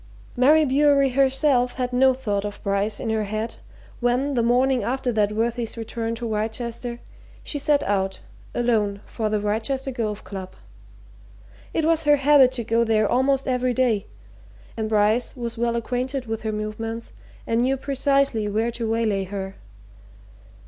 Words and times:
Mary 0.35 0.65
Bewery 0.65 1.09
herself 1.09 1.75
had 1.75 1.93
no 1.93 2.11
thought 2.11 2.43
of 2.43 2.59
Bryce 2.63 2.99
in 2.99 3.11
her 3.11 3.25
head 3.25 3.57
when, 3.99 4.33
the 4.33 4.41
morning 4.41 4.81
after 4.83 5.11
that 5.11 5.31
worthy's 5.31 5.77
return 5.77 6.15
to 6.15 6.27
Wrychester, 6.27 6.99
she 7.43 7.59
set 7.59 7.83
out, 7.83 8.19
alone, 8.55 9.01
for 9.05 9.29
the 9.29 9.39
Wrychester 9.39 9.91
Golf 9.91 10.23
Club. 10.23 10.55
It 11.71 11.85
was 11.85 12.05
her 12.05 12.15
habit 12.15 12.51
to 12.53 12.63
go 12.63 12.83
there 12.83 13.07
almost 13.07 13.47
every 13.47 13.75
day, 13.75 14.07
and 14.75 14.89
Bryce 14.89 15.37
was 15.37 15.55
well 15.55 15.75
acquainted 15.75 16.25
with 16.25 16.41
her 16.41 16.51
movements 16.51 17.11
and 17.45 17.61
knew 17.61 17.77
precisely 17.77 18.47
where 18.47 18.71
to 18.71 18.89
waylay 18.89 19.25
her. 19.25 19.53